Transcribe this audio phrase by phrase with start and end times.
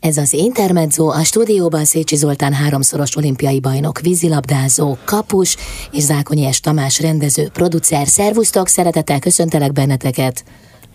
[0.00, 5.56] Ez az Intermezzo, a stúdióban Szécsi Zoltán háromszoros olimpiai bajnok, vízilabdázó, kapus,
[5.92, 6.60] és Zákonyi S.
[6.60, 8.06] Tamás rendező, producer.
[8.06, 10.44] Szervusztok, szeretettel köszöntelek benneteket!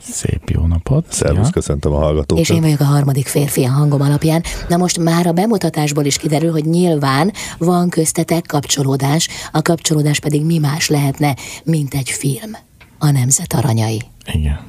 [0.01, 1.05] Szép jó napot!
[1.09, 1.51] Szervusz, ja.
[1.51, 2.43] köszöntöm a hallgatókat!
[2.43, 4.43] És én vagyok a harmadik férfi a hangom alapján.
[4.67, 10.45] Na most már a bemutatásból is kiderül, hogy nyilván van köztetek kapcsolódás, a kapcsolódás pedig
[10.45, 12.51] mi más lehetne, mint egy film.
[12.97, 14.01] A Nemzet Aranyai.
[14.33, 14.59] Igen.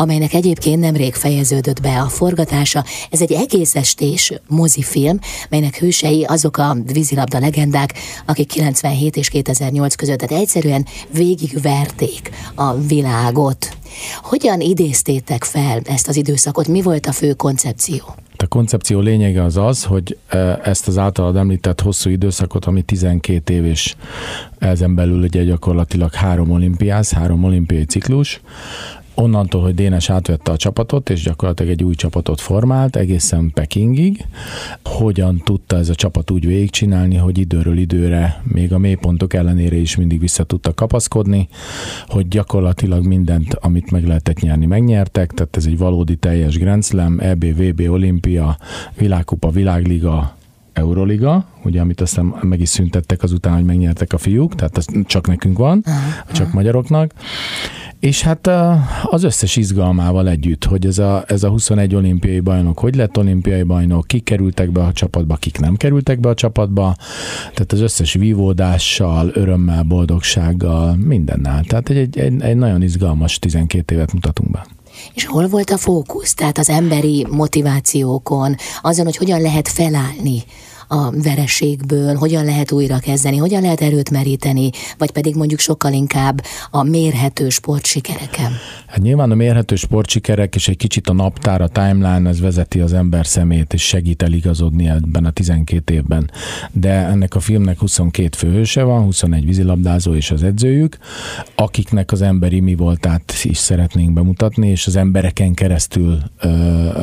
[0.00, 2.84] Amelynek egyébként nemrég fejeződött be a forgatása.
[3.10, 7.94] Ez egy egész estés mozifilm, melynek hősei azok a vízilabda legendák,
[8.26, 13.76] akik 97 és 2008 között tehát egyszerűen végigverték a világot.
[14.22, 16.68] Hogyan idéztétek fel ezt az időszakot?
[16.68, 18.14] Mi volt a fő koncepció?
[18.36, 23.54] A koncepció lényege az az, hogy e, ezt az általad említett hosszú időszakot, ami 12
[23.54, 23.94] év és
[24.58, 28.40] ezen belül ugye gyakorlatilag három olimpiáz, három olimpiai ciklus,
[29.20, 34.26] onnantól, hogy Dénes átvette a csapatot, és gyakorlatilag egy új csapatot formált egészen Pekingig,
[34.84, 39.96] hogyan tudta ez a csapat úgy végigcsinálni, hogy időről időre, még a mélypontok ellenére is
[39.96, 41.48] mindig vissza tudta kapaszkodni,
[42.06, 47.18] hogy gyakorlatilag mindent, amit meg lehetett nyerni, megnyertek, tehát ez egy valódi teljes Grand Slam,
[47.18, 48.58] EB, VB, Olimpia,
[48.98, 50.38] Világkupa, Világliga,
[50.80, 55.26] Euroliga, ugye, amit aztán meg is szüntettek azután, hogy megnyertek a fiúk, tehát ez csak
[55.26, 56.32] nekünk van, uh-huh.
[56.32, 57.12] csak magyaroknak.
[58.00, 58.50] És hát
[59.04, 63.62] az összes izgalmával együtt, hogy ez a, ez a 21 olimpiai bajnok, hogy lett olimpiai
[63.62, 66.96] bajnok, kik kerültek be a csapatba, kik nem kerültek be a csapatba,
[67.40, 71.64] tehát az összes vívódással, örömmel, boldogsággal, mindennel.
[71.64, 74.66] Tehát egy, egy, egy, egy nagyon izgalmas 12 évet mutatunk be.
[75.14, 76.34] És hol volt a fókusz?
[76.34, 80.42] Tehát az emberi motivációkon, azon, hogy hogyan lehet felállni
[80.92, 86.42] a vereségből, hogyan lehet újra kezdeni, hogyan lehet erőt meríteni, vagy pedig mondjuk sokkal inkább
[86.70, 88.52] a mérhető sportsikereken?
[88.86, 92.92] Hát nyilván a mérhető sportsikerek és egy kicsit a naptár, a timeline, ez vezeti az
[92.92, 96.30] ember szemét, és segít eligazodni ebben a 12 évben.
[96.72, 100.98] De ennek a filmnek 22 főhőse van, 21 vízilabdázó és az edzőjük,
[101.54, 106.48] akiknek az emberi mi voltát is szeretnénk bemutatni, és az embereken keresztül ö,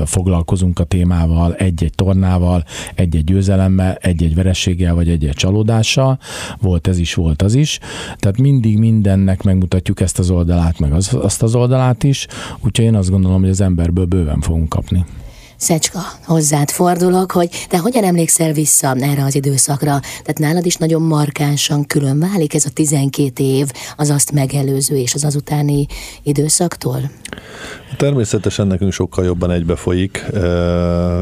[0.06, 6.20] foglalkozunk a témával, egy-egy tornával, egy-egy győzelem győzelemmel, egy-egy verességgel, vagy egy-egy csalódással,
[6.62, 7.80] volt ez is, volt az is.
[8.18, 12.28] Tehát mindig mindennek megmutatjuk ezt az oldalát, meg az, azt az oldalát is,
[12.60, 15.06] úgyhogy én azt gondolom, hogy az emberből bőven fogunk kapni.
[15.60, 20.00] Szecska, hozzád fordulok, hogy te hogyan emlékszel vissza erre az időszakra?
[20.00, 25.14] Tehát nálad is nagyon markánsan külön válik ez a 12 év az azt megelőző és
[25.14, 25.86] az azutáni
[26.24, 27.02] időszaktól?
[27.98, 30.26] Természetesen nekünk sokkal jobban egybe folyik.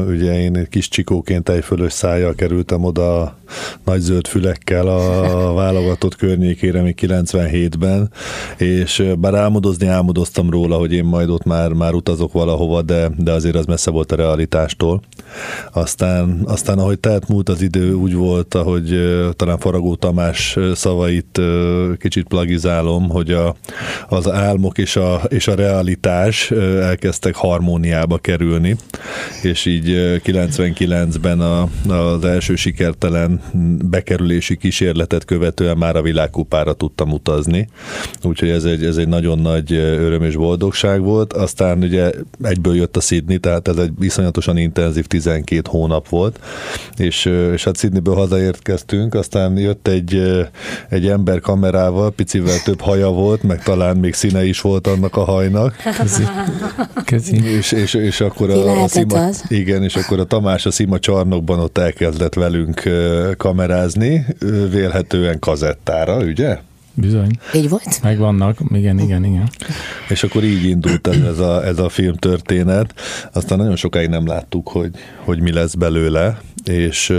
[0.06, 3.38] Ugye én kis csikóként fölös szájjal kerültem oda
[3.84, 8.10] nagy zöld fülekkel a válogatott környékére még 97-ben,
[8.56, 13.32] és bár álmodozni álmodoztam róla, hogy én majd ott már, már utazok valahova, de, de
[13.32, 15.02] azért az messze volt a realitástól.
[15.72, 19.00] Aztán, aztán ahogy telt múlt az idő, úgy volt, ahogy
[19.36, 21.40] talán Faragó Tamás szavait
[21.98, 23.56] kicsit plagizálom, hogy a,
[24.08, 26.50] az álmok és a, és a realitás
[26.80, 28.76] elkezdtek harmóniába kerülni,
[29.42, 33.40] és így 99-ben a, az első sikertelen
[33.84, 37.68] bekerülési kísérletet követően már a világkupára tudtam utazni,
[38.22, 41.32] úgyhogy ez egy, ez egy nagyon nagy öröm és boldogság volt.
[41.32, 42.12] Aztán ugye
[42.42, 46.40] egyből jött a Sydney, tehát ez egy iszonyatosan intenzív 12 hónap volt,
[46.96, 50.22] és, és hát Sydneyből hazaérkeztünk, aztán jött egy,
[50.88, 55.24] egy ember kamerával, picivel több haja volt, meg talán még színe is volt annak a
[55.24, 55.76] hajnak.
[55.98, 56.22] Köszi.
[57.04, 57.56] Köszi.
[57.56, 59.44] És, és, és akkor a, a Szima, az?
[59.48, 62.82] igen, és akkor a Tamás a Szima csarnokban ott elkezdett velünk
[63.36, 64.26] kamerázni,
[64.70, 66.58] vélhetően kazettára, ugye?
[66.96, 67.30] Bizony.
[67.54, 68.02] Így volt?
[68.02, 69.48] Megvannak, igen, igen, igen.
[70.08, 72.94] És akkor így indult ez a, ez a film történet.
[73.32, 74.90] Aztán nagyon sokáig nem láttuk, hogy,
[75.24, 77.12] hogy mi lesz belőle, és,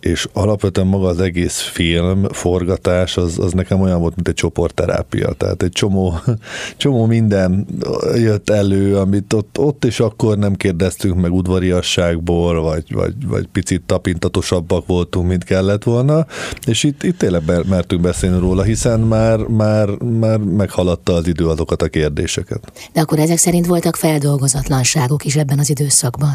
[0.00, 5.32] és alapvetően maga az egész film, forgatás, az, az nekem olyan volt, mint egy csoportterápia.
[5.32, 6.14] Tehát egy csomó,
[6.76, 7.66] csomó minden
[8.14, 13.82] jött elő, amit ott, ott és akkor nem kérdeztünk meg udvariasságból, vagy, vagy, vagy picit
[13.86, 16.26] tapintatosabbak voltunk, mint kellett volna,
[16.66, 21.82] és itt, itt tényleg mertünk beszélni róla, hiszen már, már, már meghaladta az idő azokat
[21.82, 22.72] a kérdéseket.
[22.92, 26.34] De akkor ezek szerint voltak feldolgozatlanságok is ebben az időszakban?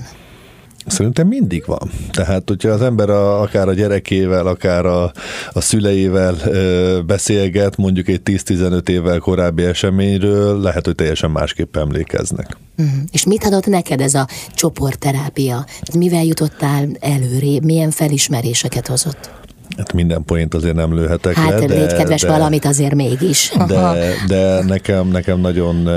[0.87, 1.91] Szerintem mindig van.
[2.11, 5.11] Tehát, hogyha az ember a, akár a gyerekével, akár a,
[5.51, 12.57] a szüleivel ö, beszélget, mondjuk egy 10-15 évvel korábbi eseményről, lehet, hogy teljesen másképp emlékeznek.
[12.77, 12.95] Uh-huh.
[13.11, 15.65] És mit adott neked ez a csoportterápia?
[15.93, 17.63] Mivel jutottál előrébb?
[17.63, 19.44] Milyen felismeréseket hozott?
[19.77, 21.59] Hát minden point azért nem lőhetek hát, le.
[21.59, 23.51] Hát légy kedves, de, valamit azért mégis.
[23.67, 25.89] De, de nekem, nekem nagyon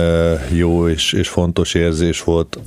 [0.53, 2.59] jó és, és fontos érzés volt.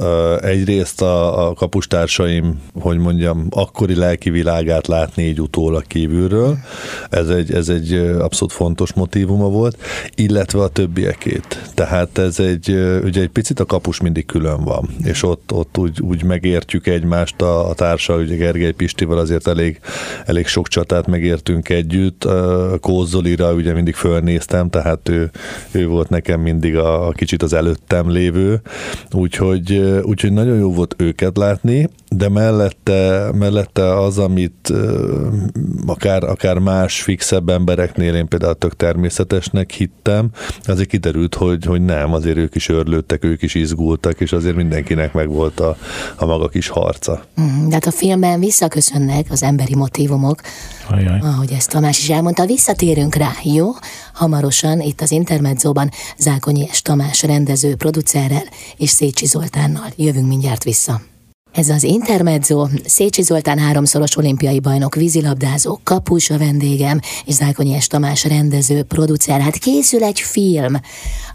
[0.42, 6.58] Egyrészt a, a kapustársaim, hogy mondjam, akkori lelki világát látni így utólag kívülről.
[7.10, 9.78] Ez egy, ez egy abszolút fontos motivuma volt,
[10.16, 11.62] illetve a többiekét.
[11.74, 12.70] Tehát ez egy,
[13.04, 17.42] ugye egy picit a kapus mindig külön van, és ott, ott úgy, úgy megértjük egymást
[17.42, 19.80] a, a társa, ugye Gergely Pistivel azért elég,
[20.26, 22.28] elég sok csatát megértünk együtt.
[22.80, 25.32] Kózolira ugye mindig fölnéztem, tehát ő,
[25.72, 28.62] ő volt nekem mindig a, a kicsit az előttem lévő,
[29.12, 34.74] úgyhogy, úgyhogy nagyon jó volt őket látni, de mellette, mellette az, amit
[35.86, 40.30] akár, akár más fixebb embereknél én például tök természetesnek hittem,
[40.66, 45.14] azért kiderült, hogy, hogy nem, azért ők is örlődtek, ők is izgultak, és azért mindenkinek
[45.14, 45.78] megvolt a,
[46.16, 47.24] a maga kis harca.
[47.42, 50.42] Mm, de hát a filmben visszaköszönnek az emberi motivumok,
[50.90, 51.20] Ajaj.
[51.20, 53.70] ahogy ezt Tamás is elmondta, visszatérünk rá, jó?
[54.14, 58.46] Hamarosan itt az Intermedzóban Zákonyi és Tamás rendező, producerrel
[58.78, 59.88] és Szécsi Zoltánnal.
[59.96, 61.02] Jövünk mindjárt vissza.
[61.52, 67.88] Ez az Intermezzo, Szécsi Zoltán háromszoros olimpiai bajnok, vízilabdázó, kapus a vendégem, és Zákonyi és
[67.88, 69.42] Tamás rendező, producer.
[69.42, 70.76] Hát készül egy film,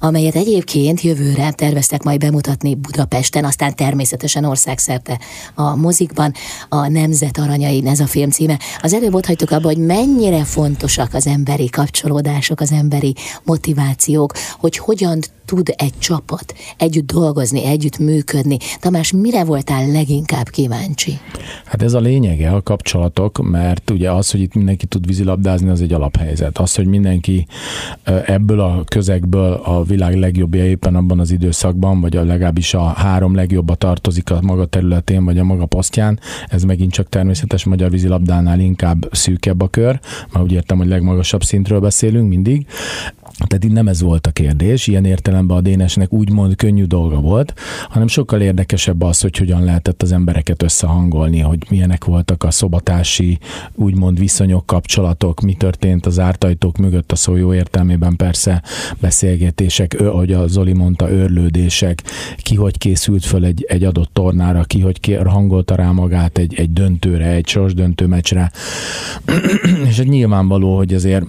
[0.01, 5.21] amelyet egyébként jövőre terveztek majd bemutatni Budapesten, aztán természetesen országszerte
[5.55, 6.33] a mozikban.
[6.69, 8.59] A Nemzet Aranyai, ez a film címe.
[8.83, 13.15] Az előbb ott hagytuk abba, hogy mennyire fontosak az emberi kapcsolódások, az emberi
[13.45, 18.57] motivációk, hogy hogyan tud egy csapat együtt dolgozni, együtt működni.
[18.81, 21.19] Tamás, mire voltál leginkább kíváncsi?
[21.65, 25.81] Hát ez a lényege a kapcsolatok, mert ugye az, hogy itt mindenki tud vízilabdázni, az
[25.81, 26.59] egy alaphelyzet.
[26.59, 27.47] Az, hogy mindenki
[28.27, 33.35] ebből a közegből a világ legjobbja éppen abban az időszakban, vagy a legalábbis a három
[33.35, 38.61] legjobba tartozik a maga területén, vagy a maga posztján, ez megint csak természetes magyar vízilabdánál
[38.61, 40.01] inkább szűkebb a kör,
[40.33, 42.67] mert úgy értem, hogy legmagasabb szintről beszélünk mindig.
[43.47, 47.55] Tehát itt nem ez volt a kérdés, ilyen értelemben a Dénesnek úgymond könnyű dolga volt,
[47.89, 53.39] hanem sokkal érdekesebb az, hogy hogyan lehetett az embereket összehangolni, hogy milyenek voltak a szobatási
[53.75, 58.63] úgymond viszonyok, kapcsolatok, mi történt az ártajtók mögött a szó jó értelmében persze
[59.01, 62.03] beszélgetések, ahogy a Zoli mondta, őrlődések,
[62.37, 66.73] ki hogy készült föl egy, egy adott tornára, ki hogy hangolta rá magát egy, egy
[66.73, 68.53] döntőre, egy sorsdöntő meccsre.
[69.89, 71.25] És egy nyilvánvaló, hogy azért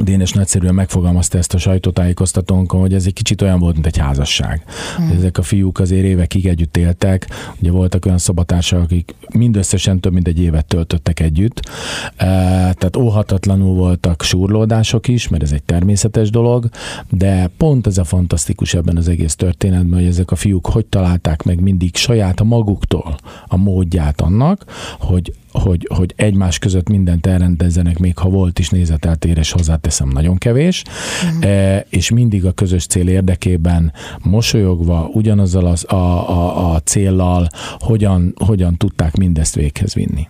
[0.00, 4.64] Dénes nagyszerűen megfogalmazta ezt a sajtótájékoztatónkon, hogy ez egy kicsit olyan volt, mint egy házasság.
[4.96, 5.10] Hmm.
[5.10, 7.26] Ezek a fiúk azért évekig együtt éltek,
[7.60, 11.60] ugye voltak olyan szobatársak, akik mindösszesen több mint egy évet töltöttek együtt,
[12.16, 12.26] e,
[12.72, 16.68] tehát óhatatlanul voltak súrlódások is, mert ez egy természetes dolog,
[17.10, 21.42] de pont ez a fantasztikus ebben az egész történetben, hogy ezek a fiúk hogy találták
[21.42, 23.16] meg mindig saját a maguktól
[23.46, 24.64] a módját annak,
[24.98, 30.82] hogy hogy, hogy egymás között mindent elrendezzenek, még ha volt is nézeteltérés, hozzáteszem nagyon kevés,
[31.24, 31.42] mm.
[31.42, 38.34] e, és mindig a közös cél érdekében mosolyogva, ugyanazzal az, a, a, a céllal, hogyan,
[38.44, 40.28] hogyan tudták mindezt véghez vinni.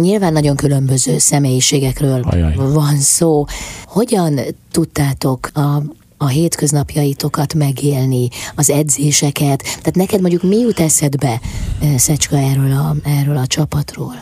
[0.00, 2.54] Nyilván nagyon különböző személyiségekről Ajaj.
[2.54, 3.44] van szó.
[3.84, 4.40] Hogyan
[4.70, 5.82] tudtátok a
[6.16, 9.62] a hétköznapjaitokat megélni, az edzéseket.
[9.62, 11.40] Tehát neked mondjuk mi jut eszedbe,
[11.80, 14.14] eh, Szecska, erről a, erről a csapatról?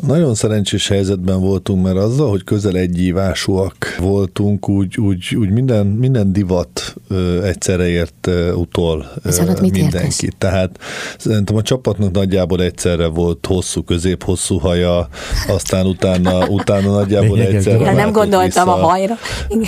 [0.00, 6.32] Nagyon szerencsés helyzetben voltunk, mert azzal, hogy közel egyívásúak voltunk, úgy, úgy, úgy minden, minden
[6.32, 9.30] divat ö, egyszerre ért ö, utol ö,
[9.60, 10.24] mit mindenki.
[10.24, 10.28] Értesz?
[10.38, 10.78] Tehát
[11.18, 15.08] szerintem a csapatnak nagyjából egyszerre volt hosszú, közép-hosszú haja,
[15.48, 17.92] aztán utána, utána nagyjából Lényegek egyszerre.
[17.92, 18.82] Nem gondoltam vissza.
[18.82, 19.14] a hajra.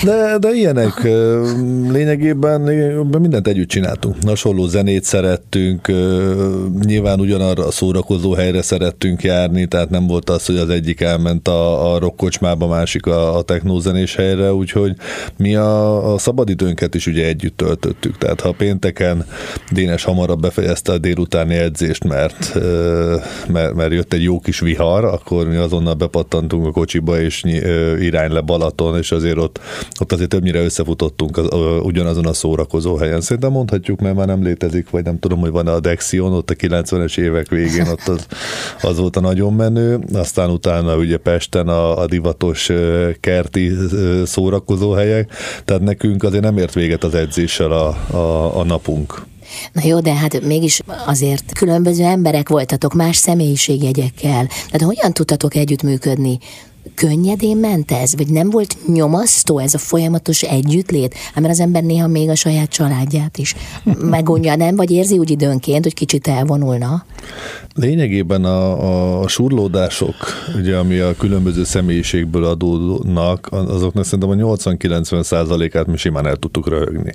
[0.04, 1.02] De, de ilyenek
[1.90, 2.60] lényegében
[3.20, 4.16] mindent együtt csináltunk.
[4.26, 5.92] Hasonló zenét szerettünk,
[6.84, 11.48] nyilván ugyanarra a szórakozó helyre szerettünk járni, tehát nem volt az, hogy az egyik elment
[11.48, 14.94] a, a rockkocsmába, másik a, a technózenés helyre, úgyhogy
[15.36, 18.18] mi a, a szabadidőnket is ugye együtt töltöttük.
[18.18, 19.26] Tehát ha pénteken
[19.72, 22.54] Dénes hamarabb befejezte a délutáni edzést, mert,
[23.48, 27.42] mert, mert jött egy jó kis vihar, akkor mi azonnal bepattantunk a kocsiba, és
[28.00, 29.60] irány le Balaton, és azért ott,
[30.00, 31.46] ott azért többnyire összefutottunk az,
[31.82, 33.20] ugyanazon a szórakozó helyen.
[33.20, 36.54] Szerintem mondhatjuk, mert már nem létezik, vagy nem tudom, hogy van a Dexion, ott a
[36.54, 38.26] 90-es évek végén, ott az,
[38.82, 42.70] az volt a nagyon menő aztán utána ugye Pesten a, a divatos
[43.20, 43.72] kerti
[44.24, 45.32] szórakozóhelyek,
[45.64, 49.26] tehát nekünk azért nem ért véget az edzéssel a, a, a napunk.
[49.72, 54.46] Na jó, de hát mégis azért különböző emberek voltatok, más személyiségjegyekkel.
[54.46, 56.38] Tehát hogyan tudtatok együttműködni?
[56.94, 58.16] Könnyedén ment ez?
[58.16, 61.14] Vagy nem volt nyomasztó ez a folyamatos együttlét?
[61.14, 63.54] Hát mert az ember néha még a saját családját is
[64.00, 64.76] megonja, nem?
[64.76, 67.04] Vagy érzi úgy időnként, hogy kicsit elvonulna?
[67.74, 70.14] Lényegében a, a surlódások,
[70.56, 76.68] ugye, ami a különböző személyiségből adódnak, azoknak szerintem a 80-90 százalékát mi simán el tudtuk
[76.68, 77.14] röhögni.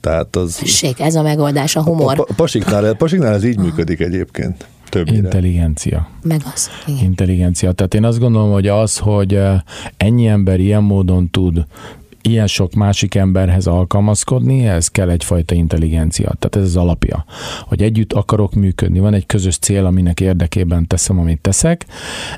[0.00, 0.60] Tehát az...
[0.64, 2.18] Ség, ez a megoldás, a humor.
[2.18, 4.66] A, a, a pasiknál, pasiknál ez így működik egyébként.
[4.96, 5.22] Többnyire.
[5.22, 6.08] Intelligencia.
[6.22, 6.70] Meg az.
[6.86, 7.04] Igen.
[7.04, 7.72] Intelligencia.
[7.72, 9.40] Tehát én azt gondolom, hogy az, hogy
[9.96, 11.64] ennyi ember ilyen módon tud
[12.26, 16.32] ilyen sok másik emberhez alkalmazkodni, ez kell egyfajta intelligencia.
[16.38, 17.24] Tehát ez az alapja,
[17.62, 18.98] hogy együtt akarok működni.
[18.98, 21.86] Van egy közös cél, aminek érdekében teszem, amit teszek.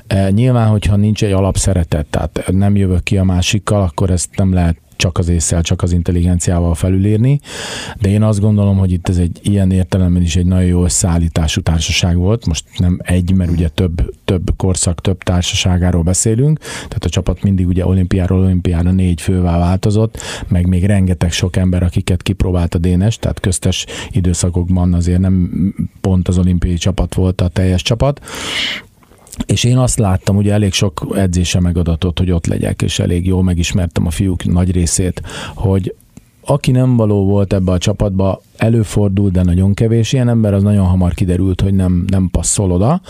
[0.07, 4.53] E, nyilván, hogyha nincs egy alapszeretet, tehát nem jövök ki a másikkal, akkor ezt nem
[4.53, 7.39] lehet csak az észsel, csak az intelligenciával felülírni,
[8.01, 11.61] de én azt gondolom, hogy itt ez egy ilyen értelemben is egy nagyon jó összeállítású
[11.61, 17.09] társaság volt, most nem egy, mert ugye több, több korszak, több társaságáról beszélünk, tehát a
[17.09, 22.75] csapat mindig ugye olimpiáról olimpiára négy fővel változott, meg még rengeteg sok ember, akiket kipróbált
[22.75, 25.49] a Dénes, tehát köztes időszakokban azért nem
[26.01, 28.21] pont az olimpiai csapat volt a teljes csapat,
[29.45, 33.43] és én azt láttam, ugye elég sok edzése megadatott, hogy ott legyek, és elég jól
[33.43, 35.21] megismertem a fiúk nagy részét,
[35.55, 35.95] hogy
[36.49, 40.85] aki nem való volt ebbe a csapatba, előfordul, de nagyon kevés ilyen ember, az nagyon
[40.85, 43.01] hamar kiderült, hogy nem, nem passzol oda,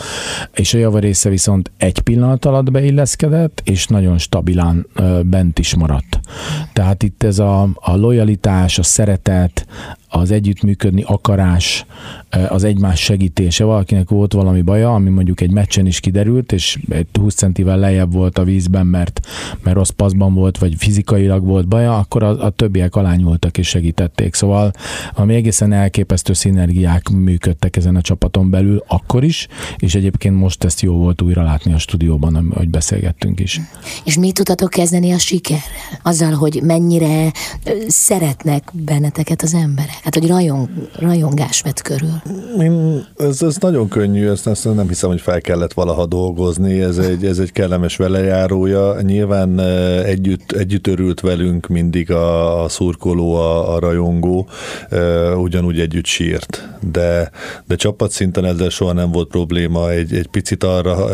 [0.54, 4.88] és a java része viszont egy pillanat alatt beilleszkedett, és nagyon stabilán
[5.24, 6.20] bent is maradt.
[6.74, 9.68] Tehát itt ez a, a lojalitás, a szeretet,
[10.10, 11.86] az együttműködni akarás,
[12.30, 13.64] az egymás segítése.
[13.64, 18.14] Valakinek volt valami baja, ami mondjuk egy meccsen is kiderült, és egy 20 centivel lejjebb
[18.14, 19.20] volt a vízben, mert,
[19.64, 24.34] mert rossz paszban volt, vagy fizikailag volt baja, akkor a, a többiek alányultak és segítették.
[24.34, 24.72] Szóval
[25.14, 30.82] ami egészen elképesztő szinergiák működtek ezen a csapaton belül akkor is, és egyébként most ezt
[30.82, 33.62] jó volt újra látni a stúdióban, ahogy beszélgettünk is.
[34.04, 35.62] És mit tudtatok kezdeni a sikerrel?
[36.04, 37.32] Azzal, hogy mennyire
[37.88, 40.00] szeretnek benneteket az emberek?
[40.04, 40.70] Hát, hogy rajong,
[41.00, 42.19] rajongás vett körül.
[42.60, 46.98] Én, ez, ez nagyon könnyű, ezt, ezt nem hiszem, hogy fel kellett valaha dolgozni, ez
[46.98, 49.02] egy, ez egy kellemes velejárója.
[49.02, 49.60] Nyilván
[50.04, 54.48] együtt, együtt örült velünk mindig a, a szurkoló, a, a rajongó,
[55.36, 57.32] ugyanúgy együtt sírt, de,
[57.68, 59.92] de csapatszinten ezzel soha nem volt probléma.
[59.92, 61.06] Egy, egy picit arra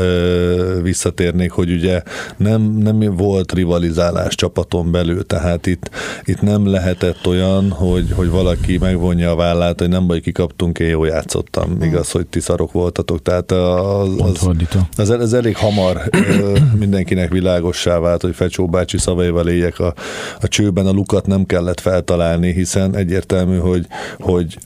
[0.81, 2.01] visszatérnék, hogy ugye
[2.37, 5.89] nem, nem volt rivalizálás csapaton belül, tehát itt,
[6.23, 10.94] itt nem lehetett olyan, hogy, hogy valaki megvonja a vállát, hogy nem baj, kikaptunk, én
[10.95, 11.65] jól játszottam.
[11.65, 11.81] Hmm.
[11.81, 13.21] Igaz, hogy ti szarok voltatok.
[13.21, 14.47] Tehát az, az,
[14.95, 16.01] az, az elég hamar
[16.83, 19.93] mindenkinek világossá vált, hogy Fecsó bácsi szavaival éljek a,
[20.41, 23.87] a csőben, a lukat nem kellett feltalálni, hiszen egyértelmű, hogy,
[24.19, 24.57] hogy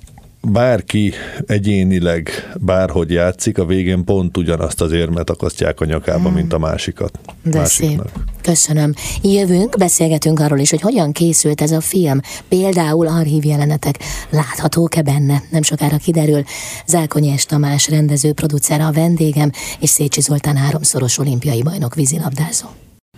[0.41, 1.13] bárki
[1.45, 2.29] egyénileg
[2.59, 6.33] bárhogy játszik, a végén pont ugyanazt az érmet akasztják a nyakába, hmm.
[6.33, 7.19] mint a másikat.
[7.43, 8.09] De másiknak.
[8.13, 8.23] szép.
[8.41, 8.93] Köszönöm.
[9.21, 12.19] Jövünk, beszélgetünk arról is, hogy hogyan készült ez a film.
[12.47, 15.43] Például archív jelenetek láthatók-e benne?
[15.49, 16.43] Nem sokára kiderül.
[16.85, 22.67] Zákonyi Tamás rendező, producer a vendégem, és Szécsi Zoltán háromszoros olimpiai bajnok vízilabdázó.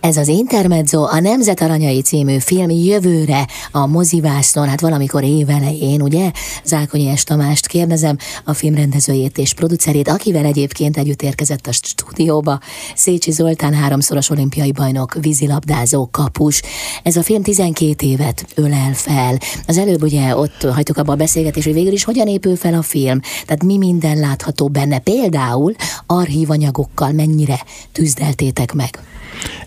[0.02, 6.30] Ez az Intermezzo, a Nemzet Aranyai című film jövőre a mozivásznon, hát valamikor évelején, ugye?
[6.64, 12.58] Zákonyi Es Tamást kérdezem, a film rendezőjét és producerét, akivel egyébként együtt érkezett a stúdióba,
[12.94, 16.62] Szécsi Zoltán háromszoros olimpiai bajnok, vízilabdázó, kapus.
[17.02, 19.38] Ez a film 12 évet ölel fel.
[19.66, 22.82] Az előbb ugye ott hagytuk abba a beszélgetést, hogy végül is hogyan épül fel a
[22.82, 25.74] film, tehát mi minden látható benne, például
[26.06, 28.98] archívanyagokkal mennyire tűzdeltétek meg.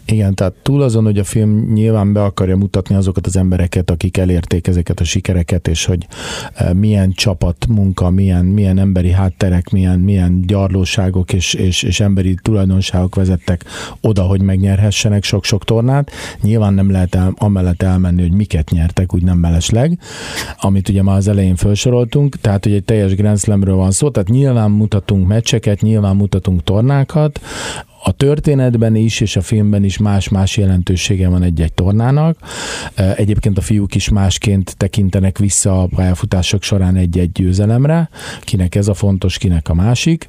[0.05, 4.17] Igen, tehát túl azon, hogy a film nyilván be akarja mutatni azokat az embereket, akik
[4.17, 6.07] elérték ezeket a sikereket, és hogy
[6.53, 12.35] e, milyen csapat munka, milyen, milyen emberi hátterek, milyen, milyen gyarlóságok és, és, és emberi
[12.41, 13.65] tulajdonságok vezettek
[14.01, 16.11] oda, hogy megnyerhessenek sok-sok tornát.
[16.41, 19.99] Nyilván nem lehet el, amellett elmenni, hogy miket nyertek, úgy nem mellesleg,
[20.59, 24.29] amit ugye már az elején felsoroltunk, tehát hogy egy teljes Grand Slamről van szó, tehát
[24.29, 27.39] nyilván mutatunk meccseket, nyilván mutatunk tornákat,
[28.07, 32.37] a történetben is, és a filmben is más-más jelentősége van egy-egy tornának.
[33.15, 38.09] Egyébként a fiúk is másként tekintenek vissza a pályafutások során egy-egy győzelemre,
[38.41, 40.27] kinek ez a fontos, kinek a másik.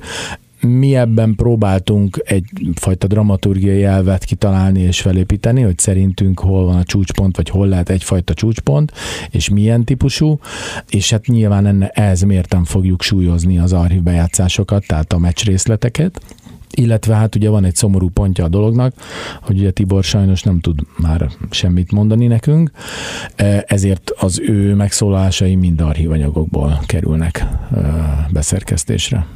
[0.60, 7.36] Mi ebben próbáltunk egyfajta dramaturgiai elvet kitalálni és felépíteni, hogy szerintünk hol van a csúcspont,
[7.36, 8.92] vagy hol lehet egyfajta csúcspont,
[9.30, 10.38] és milyen típusú,
[10.88, 16.20] és hát nyilván enne, ehhez mértem fogjuk súlyozni az archív bejátszásokat, tehát a meccs részleteket
[16.76, 18.94] illetve hát ugye van egy szomorú pontja a dolognak,
[19.42, 22.70] hogy ugye Tibor sajnos nem tud már semmit mondani nekünk,
[23.36, 29.26] e, ezért az ő megszólalásai mind archívanyagokból kerülnek e, beszerkesztésre.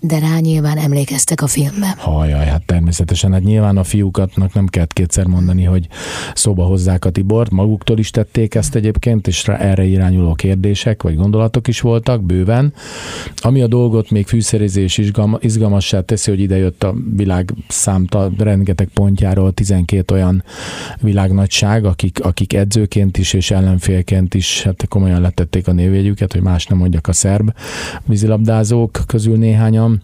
[0.00, 1.94] De rá nyilván emlékeztek a filmben.
[1.96, 5.88] Hajaj, hát természetesen, hát nyilván a fiúkatnak nem kellett kétszer mondani, hogy
[6.34, 11.68] szóba hozzák a Tibort, maguktól is tették ezt egyébként, és erre irányuló kérdések vagy gondolatok
[11.68, 12.72] is voltak bőven.
[13.36, 15.00] Ami a dolgot még fűszerezés
[15.40, 20.44] izgalmassá teszi, hogy idejött a világ számta rengeteg pontjáról 12 olyan
[21.00, 26.66] világnagyság, akik, akik edzőként is és ellenfélként is hát komolyan letették a névjegyüket, hogy más
[26.66, 27.52] nem mondjak a szerb
[28.04, 29.95] vízilabdázók közül néhányan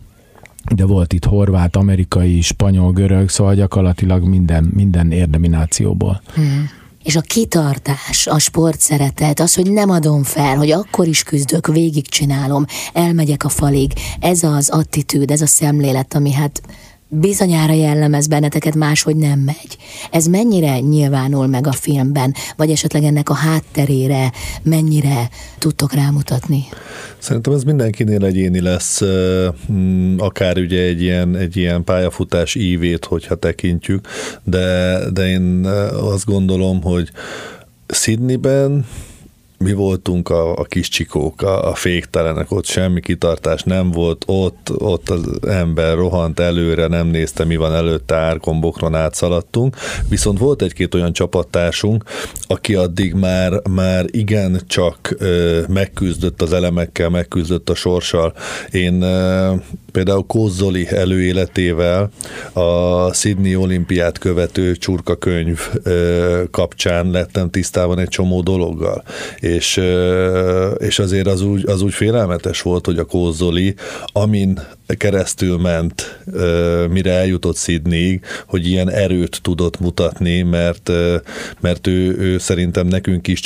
[0.71, 6.23] de volt itt horvát, amerikai, spanyol, görög, szóval gyakorlatilag minden, minden érdeminációból.
[6.35, 6.69] Hmm.
[7.03, 11.67] És a kitartás, a sport szeretet, az, hogy nem adom fel, hogy akkor is küzdök,
[11.67, 16.63] végigcsinálom, elmegyek a falig, ez az attitűd, ez a szemlélet, ami hát
[17.21, 19.77] bizonyára jellemez benneteket, máshogy nem megy.
[20.11, 25.29] Ez mennyire nyilvánul meg a filmben, vagy esetleg ennek a hátterére mennyire
[25.59, 26.65] tudtok rámutatni?
[27.19, 29.03] Szerintem ez mindenkinél egyéni lesz,
[29.73, 34.09] mm, akár ugye egy ilyen, egy ilyen pályafutás ívét, hogyha tekintjük,
[34.45, 35.65] de, de én
[36.01, 37.11] azt gondolom, hogy
[37.89, 38.85] Sydneyben
[39.63, 44.71] mi voltunk a, a kis csikók, a, a féktelenek, ott semmi kitartás nem volt, ott,
[44.79, 49.77] ott az ember rohant előre, nem nézte, mi van előtte, árkombokron átszaladtunk,
[50.09, 52.05] viszont volt egy-két olyan csapattársunk,
[52.47, 58.35] aki addig már, már igen csak ö, megküzdött az elemekkel, megküzdött a sorssal.
[58.71, 59.55] Én ö,
[59.93, 62.11] például Kozzoli előéletével
[62.53, 69.05] a Sydney olimpiát követő csurka könyv ö, kapcsán lettem tisztában egy csomó dologgal.
[69.39, 69.81] És,
[70.79, 73.75] és azért az úgy, az úgy félelmetes volt, hogy a Kózoli,
[74.13, 74.61] amin
[74.97, 76.21] keresztül ment,
[76.91, 80.91] mire eljutott Sydneyig, hogy ilyen erőt tudott mutatni, mert,
[81.61, 83.41] mert ő, ő szerintem nekünk kis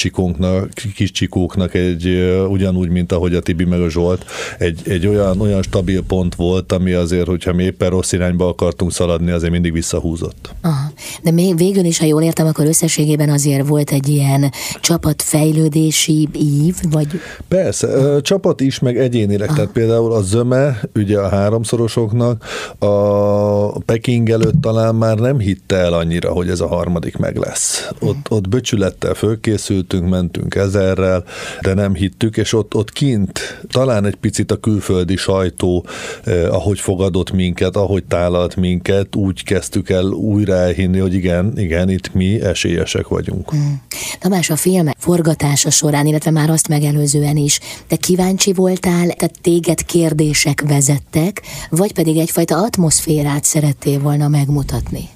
[0.94, 2.06] kis csikóknak egy
[2.48, 4.24] ugyanúgy, mint ahogy a Tibi meg a Zsolt,
[4.58, 8.92] egy, egy olyan, olyan stabil pont volt, ami azért, hogyha mi éppen rossz irányba akartunk
[8.92, 10.54] szaladni, azért mindig visszahúzott.
[10.62, 10.92] Aha.
[11.22, 16.76] De még végül is, ha jól értem, akkor összességében azért volt egy ilyen csapatfejlődési ív,
[16.90, 17.06] vagy...
[17.48, 19.56] Persze, csapat is, meg egyénileg, Aha.
[19.56, 22.44] tehát például a zöme, ugye a háromszorosoknak
[22.78, 27.88] a Peking előtt talán már nem hitte el annyira, hogy ez a harmadik meg lesz.
[28.00, 31.24] Ott, ott böcsülettel fölkészültünk, mentünk ezerrel,
[31.60, 35.86] de nem hittük, és ott, ott kint talán egy picit a külföldi sajtó,
[36.24, 41.90] eh, ahogy fogadott minket, ahogy tálalt minket, úgy kezdtük el újra elhinni, hogy igen, igen,
[41.90, 43.50] itt mi esélyesek vagyunk.
[43.50, 43.82] Hmm.
[44.20, 49.84] Tamás, a film forgatása során, illetve már azt megelőzően is, te kíváncsi voltál, tehát téged
[49.84, 51.25] kérdések vezettek,
[51.70, 55.08] vagy pedig egyfajta atmoszférát szerettél volna megmutatni?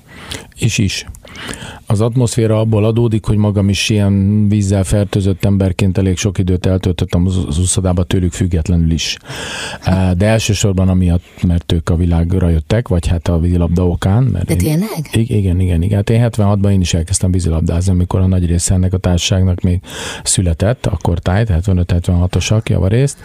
[0.57, 1.07] És is.
[1.87, 7.27] Az atmoszféra abból adódik, hogy magam is ilyen vízzel fertőzött emberként elég sok időt eltöltöttem
[7.27, 9.17] az uszodába tőlük függetlenül is.
[10.17, 14.23] De elsősorban amiatt, mert ők a világra jöttek, vagy hát a vízilabda okán.
[14.23, 15.11] Mert De tényleg?
[15.13, 15.97] Én, igen, igen, igen.
[15.97, 19.81] Hát én 76-ban én is elkezdtem vízilabdázni, amikor a nagy része ennek a társaságnak még
[20.23, 23.19] született, akkor tájt, 75-76-osak javarészt.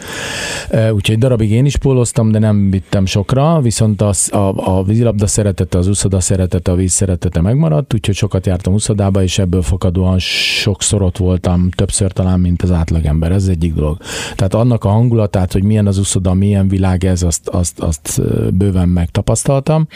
[0.92, 5.78] Úgyhogy darabig én is póloztam, de nem vittem sokra, viszont az, a, a vízilabda szeretete,
[5.78, 11.02] az uszoda szeretete, a víz szeretete megmaradt, úgyhogy sokat jártam uszodába, és ebből fakadóan sokszor
[11.02, 13.32] ott voltam, többször talán, mint az átlagember.
[13.32, 13.98] Ez egyik dolog.
[14.36, 18.22] Tehát annak a hangulatát, hogy milyen az uszoda, milyen világ ez, azt, azt, azt
[18.54, 19.88] bőven megtapasztaltam.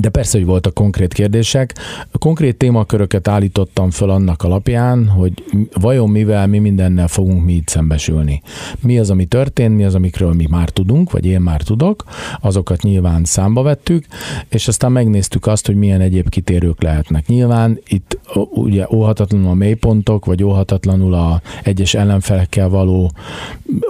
[0.00, 1.74] De persze, hogy voltak konkrét kérdések.
[2.18, 5.32] Konkrét témaköröket állítottam föl annak alapján, hogy
[5.80, 8.42] vajon mivel, mi mindennel fogunk mi itt szembesülni.
[8.80, 12.04] Mi az, ami történt, mi az, amikről mi már tudunk, vagy én már tudok,
[12.40, 14.06] azokat nyilván számba vettük,
[14.48, 17.26] és aztán megnéztük azt, hogy milyen egyéb kitérők lehetnek.
[17.26, 18.18] Nyilván itt
[18.50, 23.12] ugye óhatatlanul a mélypontok, vagy óhatatlanul a egyes ellenfelekkel való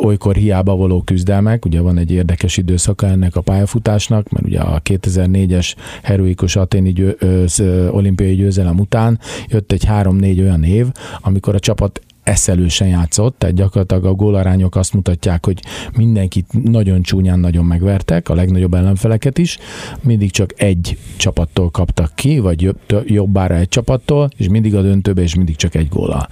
[0.03, 4.81] olykor hiába való küzdelmek, ugye van egy érdekes időszaka ennek a pályafutásnak, mert ugye a
[4.81, 9.19] 2004-es heroikus aténi győ, ö, olimpiai győzelem után.
[9.47, 10.87] Jött egy három-négy olyan év,
[11.21, 15.61] amikor a csapat eszelősen játszott, tehát gyakorlatilag a gólarányok azt mutatják, hogy
[15.97, 19.59] mindenkit nagyon csúnyán nagyon megvertek, a legnagyobb ellenfeleket is,
[20.01, 25.23] mindig csak egy csapattól kaptak ki, vagy jobb, jobbára egy csapattól, és mindig a döntőbe,
[25.23, 26.29] és mindig csak egy góla.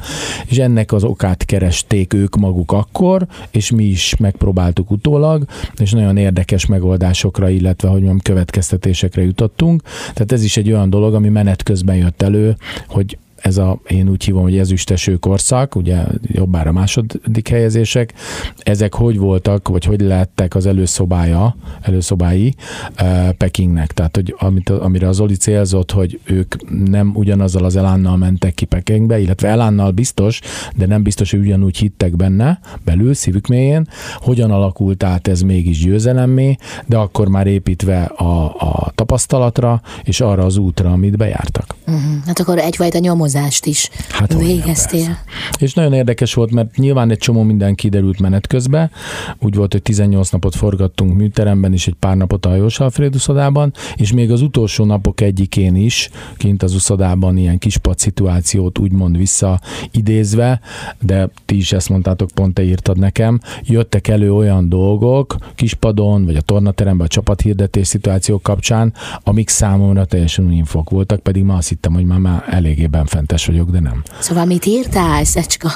[0.47, 5.45] És ennek az okát keresték ők maguk akkor, és mi is megpróbáltuk utólag,
[5.77, 9.83] és nagyon érdekes megoldásokra, illetve hogy mondjam, következtetésekre jutottunk.
[10.13, 12.57] Tehát ez is egy olyan dolog, ami menet közben jött elő,
[12.89, 18.13] hogy ez a, én úgy hívom, hogy ezüsteső korszak, ugye jobbára második helyezések,
[18.59, 22.55] ezek hogy voltak, vagy hogy lettek az előszobája, előszobái
[23.01, 23.93] uh, Pekingnek.
[23.93, 26.55] Tehát, hogy amit, amire az Oli célzott, hogy ők
[26.89, 30.41] nem ugyanazzal az elánnal mentek ki Pekingbe, illetve elánnal biztos,
[30.77, 35.79] de nem biztos, hogy ugyanúgy hittek benne, belül, szívük mélyén, hogyan alakult át ez mégis
[35.79, 41.75] győzelemmé, de akkor már építve a, a tapasztalatra, és arra az útra, amit bejártak.
[41.87, 42.03] Uh-huh.
[42.27, 42.99] Hát akkor egyfajta
[43.33, 45.19] nyomozást is hát végeztél.
[45.59, 48.91] És nagyon érdekes volt, mert nyilván egy csomó minden kiderült menet közben.
[49.39, 53.73] Úgy volt, hogy 18 napot forgattunk műteremben, és egy pár napot a Hajós Alfred uszodában,
[53.97, 59.61] és még az utolsó napok egyikén is, kint az uszodában ilyen kis szituációt úgymond vissza
[59.91, 60.61] idézve,
[61.01, 66.37] de ti is ezt mondtátok, pont te írtad nekem, jöttek elő olyan dolgok, kispadon, vagy
[66.37, 71.69] a tornateremben, a csapathirdetés szituációk kapcsán, amik számomra teljesen új infok voltak, pedig ma azt
[71.69, 72.87] hittem, hogy már, már eléggé
[73.23, 74.03] benfentes vagyok, de nem.
[74.21, 75.71] Szóval mit írtál, Szecska?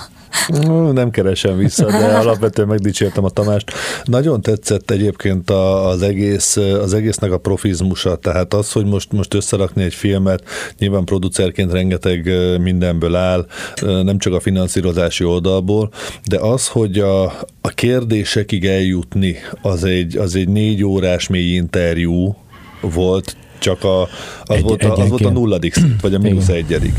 [0.92, 3.72] Nem keresem vissza, de alapvetően megdicsértem a Tamást.
[4.04, 9.82] Nagyon tetszett egyébként az, egész, az egésznek a profizmusa, tehát az, hogy most, most összerakni
[9.82, 10.42] egy filmet,
[10.78, 12.30] nyilván producerként rengeteg
[12.60, 13.46] mindenből áll,
[13.80, 15.90] nem csak a finanszírozási oldalból,
[16.24, 17.24] de az, hogy a,
[17.60, 22.36] a kérdésekig eljutni, az egy, az egy négy órás mély interjú
[22.80, 24.08] volt, csak a, az,
[24.46, 26.98] egy, volt a, az volt a nulladik szint, vagy a mínusz egyedik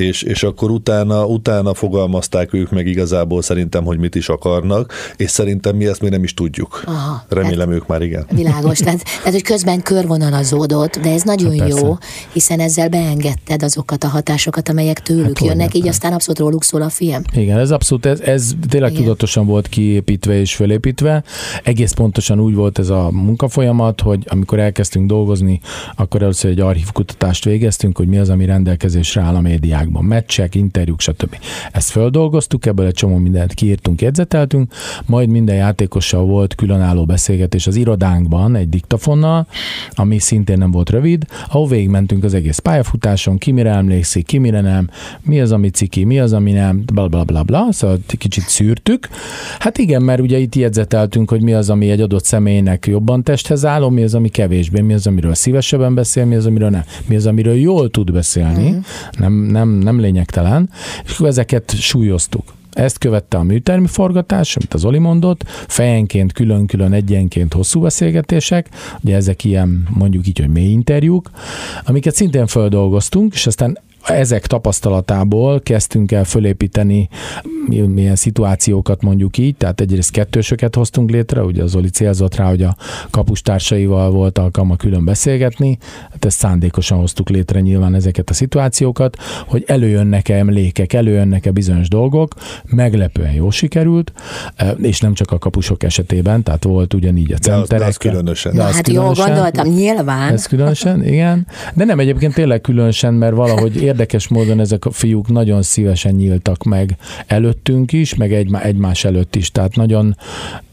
[0.00, 5.30] és, és akkor utána, utána fogalmazták ők meg igazából szerintem, hogy mit is akarnak, és
[5.30, 6.82] szerintem mi ezt még nem is tudjuk.
[6.86, 8.26] Aha, Remélem hát, ők már igen.
[8.30, 11.96] Világos, tehát, tehát hogy közben körvonalazódott, de ez nagyon hát jó,
[12.32, 16.82] hiszen ezzel beengedted azokat a hatásokat, amelyek tőlük hát, jönnek, így aztán abszolút róluk szól
[16.82, 17.22] a film.
[17.32, 19.02] Igen, ez abszolút, ez, ez tényleg igen.
[19.02, 21.24] tudatosan volt kiépítve és felépítve.
[21.62, 25.60] Egész pontosan úgy volt ez a munkafolyamat, hogy amikor elkezdtünk dolgozni,
[25.96, 30.54] akkor először egy archívkutatást végeztünk, hogy mi az, ami rendelkezésre áll a médiák világban, meccsek,
[30.54, 31.36] interjúk, stb.
[31.72, 34.72] Ezt földolgoztuk, ebből egy csomó mindent kiírtunk, jegyzeteltünk,
[35.06, 39.46] majd minden játékossal volt különálló beszélgetés az irodánkban egy diktafonnal,
[39.90, 44.60] ami szintén nem volt rövid, ahol végigmentünk az egész pályafutáson, ki mire emlékszik, ki mire
[44.60, 44.90] nem,
[45.22, 49.08] mi az, ami ciki, mi az, ami nem, bla bla bla bla, szóval kicsit szűrtük.
[49.58, 53.64] Hát igen, mert ugye itt jegyzeteltünk, hogy mi az, ami egy adott személynek jobban testhez
[53.64, 57.16] álló, mi az, ami kevésbé, mi az, amiről szívesebben beszél, mi az, amiről nem, mi
[57.16, 58.78] az, amiről jól tud beszélni, mm.
[59.18, 60.70] nem, nem nem lényegtelen,
[61.04, 62.52] és akkor ezeket súlyoztuk.
[62.74, 68.68] Ezt követte a műtermi forgatás, amit az Oli mondott, fejenként, külön-külön, egyenként hosszú beszélgetések,
[69.00, 71.30] ugye ezek ilyen mondjuk így, hogy mély interjúk,
[71.84, 77.08] amiket szintén földolgoztunk, és aztán ezek tapasztalatából kezdtünk el fölépíteni
[77.68, 82.62] milyen szituációkat mondjuk így, tehát egyrészt kettősöket hoztunk létre, ugye az Oli célzott rá, hogy
[82.62, 82.76] a
[83.10, 85.78] kapustársaival volt alkalma külön beszélgetni,
[86.10, 92.34] hát ezt szándékosan hoztuk létre nyilván ezeket a szituációkat, hogy előjönnek-e emlékek, előjönnek-e bizonyos dolgok,
[92.64, 94.12] meglepően jó sikerült,
[94.56, 97.68] e, és nem csak a kapusok esetében, tehát volt ugyanígy a centerek.
[97.68, 98.54] De az, de az különösen.
[98.54, 100.32] De az hát különösen, jól gondoltam, nyilván.
[100.32, 101.46] Ez különösen, igen.
[101.74, 106.62] De nem egyébként tényleg különösen, mert valahogy érdekes módon ezek a fiúk nagyon szívesen nyíltak
[106.62, 109.50] meg előttünk is, meg egy, egymás előtt is.
[109.50, 110.16] Tehát nagyon,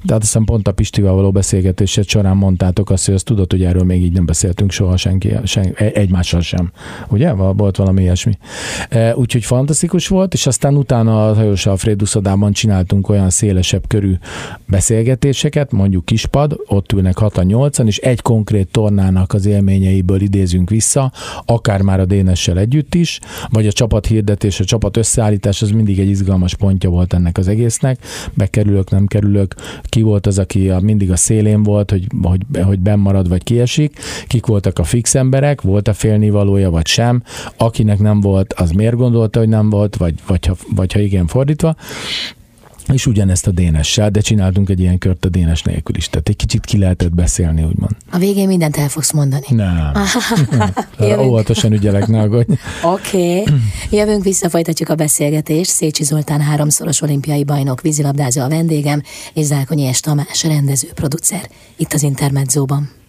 [0.08, 3.84] azt hiszem pont a Pistivel való beszélgetésed során mondtátok azt, hogy azt tudod, hogy erről
[3.84, 6.72] még így nem beszéltünk soha senki, sen, e, egymással sem.
[7.08, 7.32] Ugye?
[7.32, 8.38] Volt valami ilyesmi.
[8.90, 14.14] E, úgyhogy fantasztikus volt, és aztán utána a Hajós Alfred uszodában csináltunk olyan szélesebb körű
[14.66, 21.12] beszélgetéseket, mondjuk kispad, ott ülnek 6 8 és egy konkrét tornának az élményeiből idézünk vissza,
[21.46, 23.11] akár már a Dénessel együtt is,
[23.50, 27.48] vagy a csapat hirdetés, a csapat összeállítás, az mindig egy izgalmas pontja volt ennek az
[27.48, 28.00] egésznek.
[28.34, 32.80] Bekerülök, nem kerülök, ki volt az, aki a, mindig a szélén volt, hogy, hogy, hogy
[32.80, 37.24] marad vagy kiesik, kik voltak a fix emberek, volt a félnivalója, vagy sem,
[37.58, 41.28] akinek nem volt, az miért gondolta, hogy nem volt, vagy, vagy, ha, vagy ha igen,
[41.28, 41.76] fordítva.
[42.94, 46.10] És ugyanezt a Dénessel, de csináltunk egy ilyen kört a Dénes nélkül is.
[46.10, 47.92] Tehát egy kicsit ki lehetett beszélni, úgymond.
[48.12, 49.46] A végén mindent el fogsz mondani.
[49.50, 49.92] Nem.
[51.28, 52.54] Óvatosan ügyelek, ne aggódj.
[52.84, 53.40] Oké.
[53.40, 53.56] Okay.
[53.90, 55.70] Jövünk vissza, folytatjuk a beszélgetést.
[55.70, 59.02] Szécsi Zoltán háromszoros olimpiai bajnok, vízilabdázó a vendégem,
[59.34, 61.50] és Zákonyi és Tamás rendező, producer.
[61.78, 63.01] Itt az Intermedzóban.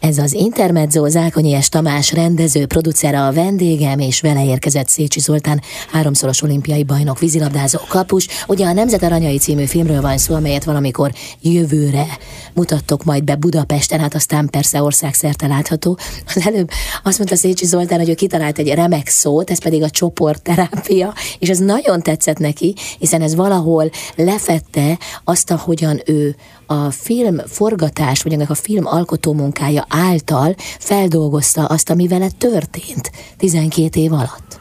[0.00, 6.42] Ez az Intermezzo Zákonyi Tamás rendező, producere a vendégem, és vele érkezett Szécsi Zoltán, háromszoros
[6.42, 8.26] olimpiai bajnok, vízilabdázó kapus.
[8.46, 12.06] Ugye a Nemzet Aranyai című filmről van szó, amelyet valamikor jövőre
[12.52, 15.98] mutattok majd be Budapesten, hát aztán persze országszerte látható.
[16.34, 16.70] Az előbb
[17.02, 21.48] azt mondta Szécsi Zoltán, hogy ő kitalált egy remek szót, ez pedig a csoportterápia, és
[21.48, 28.32] ez nagyon tetszett neki, hiszen ez valahol lefette azt, ahogyan ő a film forgatás, vagy
[28.32, 34.60] ennek a film alkotó munkája által feldolgozta azt, ami vele történt 12 év alatt.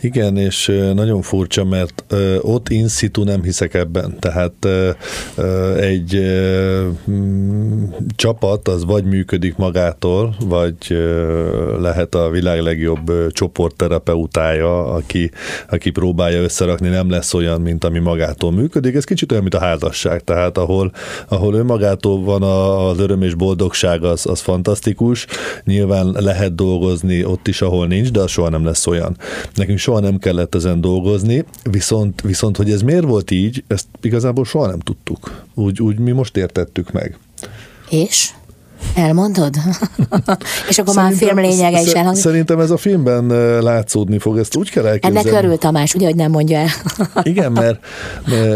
[0.00, 2.04] Igen, és nagyon furcsa, mert
[2.40, 4.16] ott in situ nem hiszek ebben.
[4.18, 4.66] Tehát
[5.76, 6.20] egy
[8.16, 10.98] csapat az vagy működik magától, vagy
[11.80, 15.30] lehet a világ legjobb csoportterapeutája, aki,
[15.70, 18.94] aki próbálja összerakni, nem lesz olyan, mint ami magától működik.
[18.94, 20.92] Ez kicsit olyan, mint a házasság, tehát ahol,
[21.28, 25.26] ahol önmagától van az öröm és boldogság, az, az fantasztikus.
[25.64, 29.16] Nyilván lehet dolgozni ott is, ahol nincs, de az soha nem lesz olyan.
[29.60, 34.44] Nekünk soha nem kellett ezen dolgozni, viszont, viszont hogy ez miért volt így, ezt igazából
[34.44, 35.44] soha nem tudtuk.
[35.54, 37.18] Úgy, úgy mi most értettük meg.
[37.90, 38.30] És?
[38.94, 39.54] Elmondod?
[40.68, 42.24] és akkor szerintem, már a film lényege is elhangzik.
[42.24, 43.26] Szerintem ez a filmben
[43.62, 45.28] látszódni fog, ezt úgy kell elképzelni.
[45.28, 46.68] Ennek örül Tamás, ugye, hogy nem mondja el.
[47.22, 47.84] Igen, mert,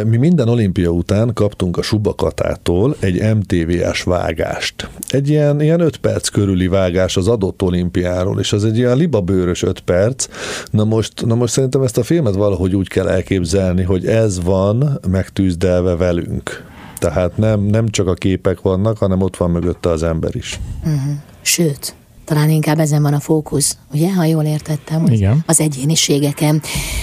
[0.07, 4.89] mi minden olimpia után kaptunk a Subakatától egy MTV-s vágást.
[5.09, 9.63] Egy ilyen, ilyen öt perc körüli vágás az adott olimpiáról, és az egy ilyen libabőrös
[9.63, 10.27] öt perc.
[10.71, 15.01] Na most, na most szerintem ezt a filmet valahogy úgy kell elképzelni, hogy ez van
[15.11, 16.73] megtűzdelve velünk.
[17.05, 20.61] Tehát nem, nem csak a képek vannak, hanem ott van mögötte az ember is.
[20.81, 21.15] Uh-huh.
[21.41, 25.43] Sőt, talán inkább ezen van a fókusz, ugye, ha jól értettem, Igen.
[25.47, 26.63] az egyéniségeken.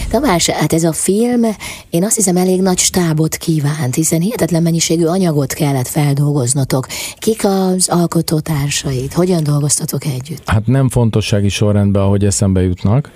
[0.10, 1.42] Tamás, hát ez a film,
[1.90, 6.88] én azt hiszem elég nagy stábot kívánt, hiszen hihetetlen mennyiségű anyagot kellett feldolgoznotok.
[7.18, 9.14] Kik az alkotótársait?
[9.14, 10.50] Hogyan dolgoztatok együtt?
[10.50, 13.12] Hát nem fontossági sorrendben, ahogy eszembe jutnak.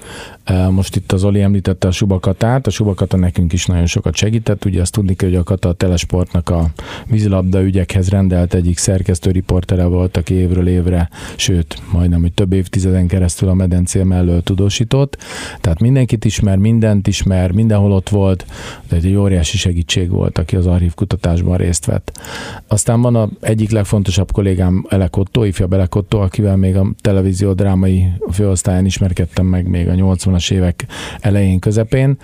[0.69, 4.81] Most itt az Oli említette a Subakatát, a Subakata nekünk is nagyon sokat segített, ugye
[4.81, 6.69] azt tudni kell, hogy a Kata a Telesportnak a
[7.07, 13.07] vízilabda ügyekhez rendelt egyik szerkesztő riportere volt, aki évről évre, sőt, majdnem, hogy több évtizeden
[13.07, 15.17] keresztül a medencé mellől tudósított,
[15.61, 18.45] tehát mindenkit ismer, mindent ismer, mindenhol ott volt,
[18.89, 22.19] de egy óriási segítség volt, aki az archív kutatásban részt vett.
[22.67, 28.85] Aztán van a egyik legfontosabb kollégám Elekotto, ifjabb Elekotto, akivel még a televízió drámai főosztályán
[28.85, 30.85] ismerkedtem meg még a 80 80-as évek
[31.19, 32.17] elején, közepén,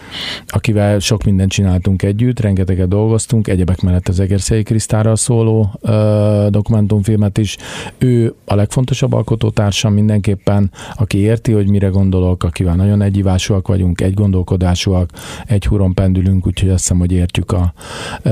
[0.48, 7.38] akivel sok mindent csináltunk együtt, rengeteget dolgoztunk, egyebek mellett az Egerszei Krisztára szóló ö, dokumentumfilmet
[7.38, 7.58] is.
[7.98, 9.14] Ő a legfontosabb
[9.62, 15.10] alkotótársam mindenképpen, aki érti, hogy mire gondolok, akivel nagyon egyivásúak vagyunk, egy gondolkodásúak,
[15.48, 17.74] egy húron pendülünk, úgyhogy azt hiszem, hogy értjük a,
[18.22, 18.32] ö,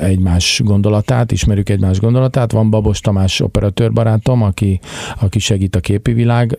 [0.00, 2.52] egymás gondolatát, ismerjük egymás gondolatát.
[2.52, 4.80] Van Babos Tamás operatőr barátom, aki,
[5.20, 6.58] aki segít a képi világ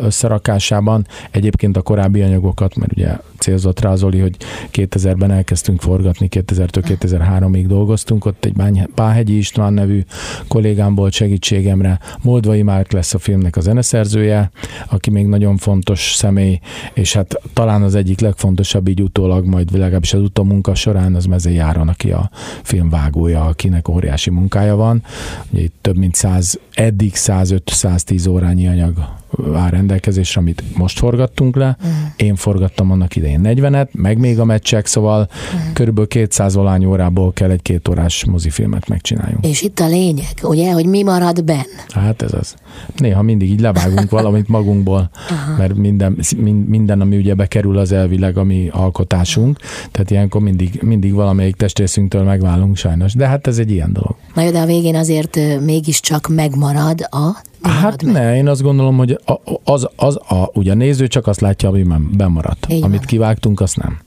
[0.00, 1.06] összerakásában.
[1.30, 4.36] Egyébként a korábbi anyagokat, mert ugye célzott rá Zoli, hogy
[4.72, 8.54] 2000-ben elkezdtünk forgatni, 2000-től 2003-ig dolgoztunk, ott egy
[8.94, 10.02] Páhegyi István nevű
[10.48, 14.50] kollégám volt segítségemre, Moldvai Márk lesz a filmnek a zeneszerzője,
[14.88, 16.60] aki még nagyon fontos személy,
[16.92, 21.54] és hát talán az egyik legfontosabb így utólag, majd legalábbis az utómunka során az Mezei
[21.54, 22.30] Járon, aki a
[22.62, 25.02] film vágója, akinek óriási munkája van.
[25.50, 28.94] Ugye itt több mint 100, eddig 105-110 órányi anyag
[29.54, 31.76] áll rendelkezésre, amit most forgattunk le.
[31.80, 31.94] Uh-huh.
[32.16, 35.72] Én forgattam annak idején 40-et, meg még a meccsek, szóval uh-huh.
[35.72, 39.46] körülbelül 200 valány órából kell egy két órás mozifilmet megcsináljunk.
[39.46, 41.58] És itt a lényeg, ugye, hogy mi marad benn?
[41.88, 42.54] Hát ez az.
[42.96, 45.58] Néha mindig így levágunk valamit magunkból, uh-huh.
[45.58, 46.18] mert minden,
[46.66, 49.58] minden, ami ugye bekerül az elvileg a mi alkotásunk,
[49.90, 53.12] tehát ilyenkor mindig, mindig valamelyik testrészünktől megválunk sajnos.
[53.14, 54.16] De hát ez egy ilyen dolog.
[54.34, 59.20] Na jó, de a végén azért mégiscsak megmarad a Hát ne, én azt gondolom, hogy
[59.64, 62.66] az, az a, ugye a néző csak azt látja, ami bemaradt.
[62.68, 63.06] Így Amit van.
[63.06, 63.98] kivágtunk, azt nem.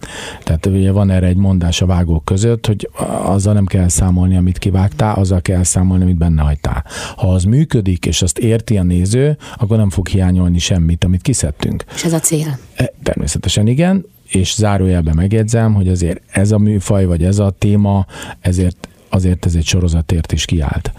[0.43, 2.89] Tehát ugye van erre egy mondás a vágók között, hogy
[3.23, 6.85] azzal nem kell számolni, amit kivágtál, azzal kell számolni, amit benne hagytál.
[7.15, 11.83] Ha az működik, és azt érti a néző, akkor nem fog hiányolni semmit, amit kiszedtünk.
[11.95, 12.57] És ez a cél?
[12.75, 18.05] E, természetesen igen, és zárójelben megjegyzem, hogy azért ez a műfaj, vagy ez a téma,
[18.39, 20.91] ezért azért ez egy sorozatért is kiállt.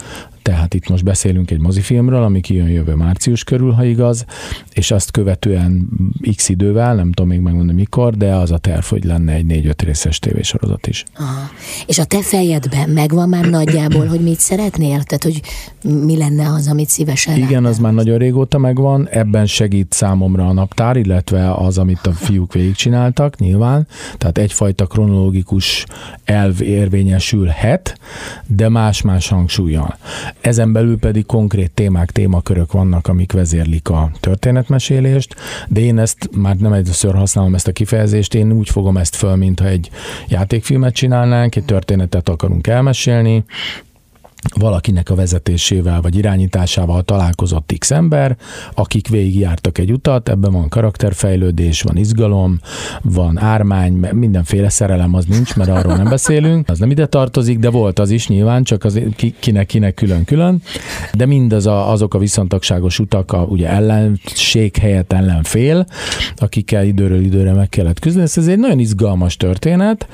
[0.49, 4.25] Tehát itt most beszélünk egy mozifilmről, ami kijön jövő március körül, ha igaz,
[4.73, 5.89] és azt követően
[6.37, 9.83] x idővel, nem tudom még megmondani mikor, de az a terv, hogy lenne egy négy-öt
[9.83, 11.05] részes tévésorozat is.
[11.17, 11.51] Aha.
[11.87, 15.03] És a te fejedben megvan már nagyjából, hogy mit szeretnél?
[15.03, 15.41] Tehát, hogy
[16.05, 17.71] mi lenne az, amit szívesen Igen, látnál?
[17.71, 22.53] az már nagyon régóta megvan, ebben segít számomra a naptár, illetve az, amit a fiúk
[22.53, 23.87] végigcsináltak, nyilván.
[24.19, 25.87] Tehát egyfajta kronológikus
[26.25, 27.99] elv érvényesülhet,
[28.47, 29.97] de más-más hangsúlyjal.
[30.41, 35.35] Ezen belül pedig konkrét témák, témakörök vannak, amik vezérlik a történetmesélést,
[35.69, 39.37] de én ezt már nem egyszerűen használom ezt a kifejezést, én úgy fogom ezt föl,
[39.37, 39.91] mintha egy
[40.29, 43.45] játékfilmet csinálnánk, egy történetet akarunk elmesélni,
[44.57, 48.37] valakinek a vezetésével vagy irányításával találkozott X ember,
[48.75, 52.61] akik végigjártak egy utat, ebben van karakterfejlődés, van izgalom,
[53.03, 57.71] van ármány, mindenféle szerelem az nincs, mert arról nem beszélünk, az nem ide tartozik, de
[57.71, 59.01] volt az is nyilván, csak az
[59.41, 60.63] kinek-kinek külön-külön,
[61.13, 65.87] de mindaz a, azok a viszontagságos utak, a, ugye ellenség helyett ellenfél,
[66.37, 68.25] akikkel időről időre meg kellett küzdeni.
[68.37, 70.09] Ez egy nagyon izgalmas történet,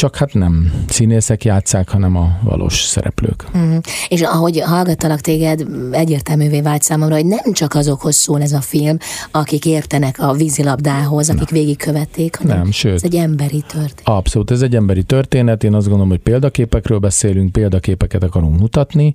[0.00, 3.46] csak hát nem színészek játszák, hanem a valós szereplők.
[3.58, 3.76] Mm.
[4.08, 8.96] És ahogy hallgattalak téged, egyértelművé vált számomra, hogy nem csak azokhoz szól ez a film,
[9.30, 11.60] akik értenek a vízilabdához, akik nem.
[11.60, 14.02] végigkövették, hanem nem, sőt, ez egy emberi történet.
[14.04, 15.64] Abszolút, ez egy emberi történet.
[15.64, 19.14] Én azt gondolom, hogy példaképekről beszélünk, példaképeket akarunk mutatni,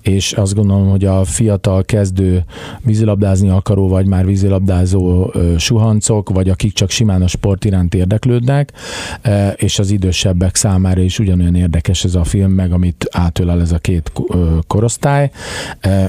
[0.00, 2.44] és azt gondolom, hogy a fiatal kezdő
[2.82, 8.72] vízilabdázni akaró, vagy már vízilabdázó suhancok, vagy akik csak simán a sport iránt érdeklődnek,
[9.56, 9.90] és az
[10.22, 14.12] idősebbek számára is ugyanolyan érdekes ez a film, meg amit átölel ez a két
[14.66, 15.30] korosztály,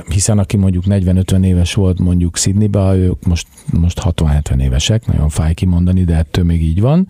[0.09, 5.53] hiszen aki mondjuk 40-50 éves volt mondjuk Sydneybe, ők most, most 60-70 évesek, nagyon fáj
[5.53, 7.07] kimondani, de ettől még így van.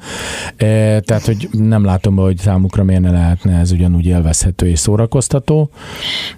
[0.57, 5.69] Tehát, hogy nem látom, hogy számukra miért ne lehetne ez ugyanúgy élvezhető és szórakoztató.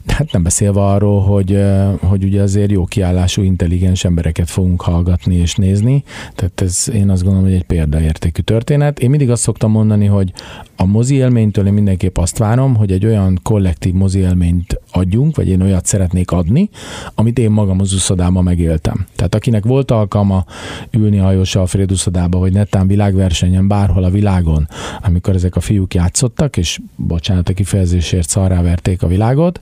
[0.08, 1.64] Hát nem beszélve arról, hogy,
[2.00, 6.04] hogy ugye azért jó kiállású, intelligens embereket fogunk hallgatni és nézni,
[6.36, 9.00] tehát ez én azt gondolom, hogy egy példaértékű történet.
[9.00, 10.34] Én mindig azt szoktam mondani, hogy
[10.76, 15.48] a mozi élménytől én mindenképp azt várom, hogy egy olyan kollektív mozi élményt adjunk, vagy
[15.48, 16.70] én olyat szeretnék adni,
[17.16, 19.06] amit én magam az uszodában megéltem.
[19.16, 20.46] Tehát akinek volt alkalma
[20.92, 24.68] ülni a hajóssal a Fred uszodába, vagy netán világversenyen bárhol a világon,
[25.02, 29.60] amikor ezek a fiúk játszottak, és bocsánat a kifejezésért szarrá verték a világot,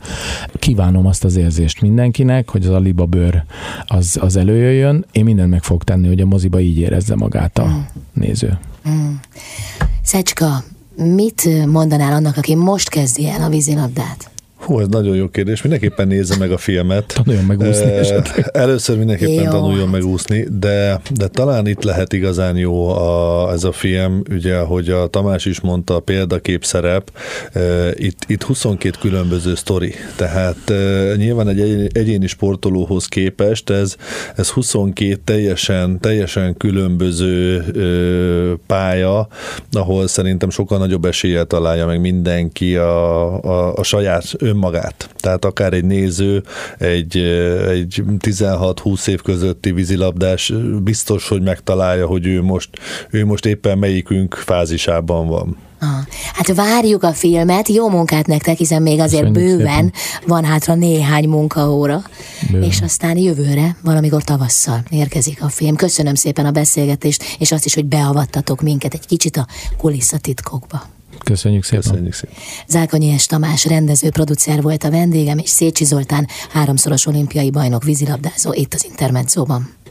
[0.54, 3.44] kívánom azt az érzést mindenkinek, hogy az aliba bőr
[3.88, 5.06] az, az előjöjjön.
[5.12, 7.80] Én mindent meg fog tenni, hogy a moziba így érezze magát a mm.
[8.14, 8.58] néző.
[8.90, 9.14] Mm.
[10.04, 10.64] Szecska,
[10.96, 14.33] mit mondanál annak, aki most kezdi el a vízilabdát?
[14.66, 15.62] Hú, ez nagyon jó kérdés.
[15.62, 17.06] Mindenképpen nézze meg a filmet.
[17.14, 18.50] Tanuljon megúszni esetleg.
[18.54, 19.50] Először mindenképpen jó.
[19.50, 24.90] tanuljon megúszni, de, de talán itt lehet igazán jó a, ez a film, ugye, hogy
[24.90, 27.12] a Tamás is mondta, a példakép szerep,
[27.94, 30.74] itt, itt 22 különböző sztori, tehát
[31.16, 33.96] nyilván egy egyéni sportolóhoz képest ez,
[34.36, 37.64] ez 22 teljesen, teljesen különböző
[38.68, 39.28] pálya,
[39.72, 44.24] ahol szerintem sokkal nagyobb eséllyel találja meg mindenki a, a, a saját
[44.54, 45.10] önmagát.
[45.18, 46.44] Tehát akár egy néző,
[46.78, 47.18] egy,
[47.70, 52.70] egy 16-20 év közötti vízilabdás biztos, hogy megtalálja, hogy ő most,
[53.10, 55.58] ő most éppen melyikünk fázisában van.
[56.34, 60.28] Hát várjuk a filmet, jó munkát nektek, hiszen még azért Köszönjük bőven szépen.
[60.28, 62.02] van hátra néhány munkaóra,
[62.52, 62.70] bőven.
[62.70, 65.76] és aztán jövőre, valamikor tavasszal érkezik a film.
[65.76, 70.93] Köszönöm szépen a beszélgetést, és azt is, hogy beavattatok minket egy kicsit a kulisszatitkokba.
[71.24, 71.82] Köszönjük szépen.
[71.82, 72.36] Köszönjük szépen.
[72.68, 78.54] Zákonyi és Tamás rendező, producer volt a vendégem, és Szécsi Zoltán háromszoros olimpiai bajnok vízilabdázó
[78.54, 79.83] itt az Intermedzóban.